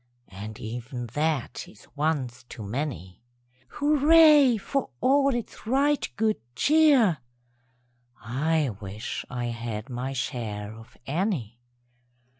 [0.29, 3.21] (And even that is once too many;)
[3.67, 7.19] Hurrah for all its right good cheer!
[8.25, 11.59] (_I wish I had my share of any!